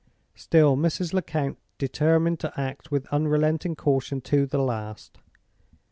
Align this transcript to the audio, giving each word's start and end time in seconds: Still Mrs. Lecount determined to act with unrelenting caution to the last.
Still 0.33 0.75
Mrs. 0.75 1.13
Lecount 1.13 1.59
determined 1.77 2.39
to 2.39 2.59
act 2.59 2.89
with 2.89 3.05
unrelenting 3.13 3.75
caution 3.75 4.19
to 4.21 4.47
the 4.47 4.57
last. 4.57 5.19